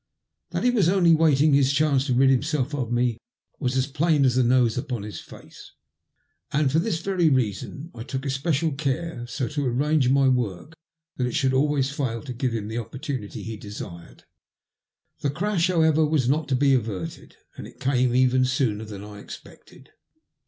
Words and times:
That 0.49 0.63
he 0.63 0.71
was 0.71 0.89
only 0.89 1.13
waiting 1.13 1.53
his 1.53 1.71
chance 1.71 2.07
to 2.07 2.15
rid 2.15 2.31
himself 2.31 2.73
of 2.73 2.91
me 2.91 3.19
was 3.59 3.77
as 3.77 3.85
plain 3.85 4.25
as 4.25 4.33
the 4.35 4.41
nose 4.43 4.75
upon 4.75 5.03
his 5.03 5.19
face, 5.19 5.73
and 6.51 6.71
for 6.71 6.79
this 6.79 7.01
very 7.01 7.29
reason 7.29 7.91
I 7.93 8.01
took 8.01 8.25
especial 8.25 8.71
care 8.71 9.27
so 9.27 9.47
to 9.49 9.63
arrange 9.63 10.09
my 10.09 10.27
work 10.27 10.73
that 11.17 11.27
it 11.27 11.35
should 11.35 11.53
always 11.53 11.91
fail 11.91 12.23
to 12.23 12.33
give 12.33 12.53
him 12.53 12.67
the 12.67 12.79
opportunity 12.79 13.43
he 13.43 13.57
desired. 13.57 14.23
The 15.19 15.29
crash, 15.29 15.67
however, 15.67 16.03
was 16.03 16.27
not 16.27 16.47
to 16.47 16.55
be 16.55 16.73
averted, 16.73 17.35
and 17.55 17.67
it 17.67 17.79
came 17.79 18.15
even 18.15 18.43
sooner 18.43 18.85
than 18.85 19.03
I 19.03 19.19
expected. 19.19 19.91